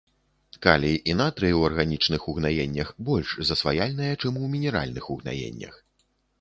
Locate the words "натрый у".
1.19-1.61